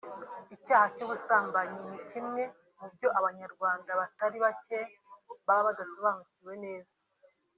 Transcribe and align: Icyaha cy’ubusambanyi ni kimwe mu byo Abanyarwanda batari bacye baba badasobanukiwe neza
Icyaha 0.55 0.85
cy’ubusambanyi 0.95 1.79
ni 1.89 1.99
kimwe 2.09 2.43
mu 2.79 2.87
byo 2.93 3.07
Abanyarwanda 3.19 3.89
batari 3.99 4.37
bacye 4.45 4.79
baba 5.47 5.61
badasobanukiwe 5.67 6.55
neza 6.65 6.95